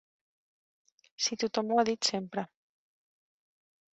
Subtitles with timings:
[1.25, 2.47] Si tothom ho ha dit sempre.